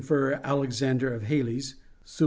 Alexander 0.43 1.13
of 1.13 1.21
Hales, 1.21 1.75
Sum. 2.05 2.19